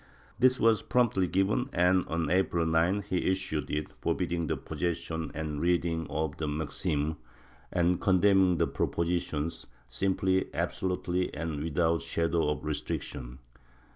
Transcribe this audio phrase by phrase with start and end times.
[0.39, 5.61] This was promptly given and, on April 9th he issued it, forbidding the possession and
[5.61, 7.17] reading of the Maxinies,
[7.71, 13.37] and condemning the propositions ''simply, absolutely and without a shadow of restric tion."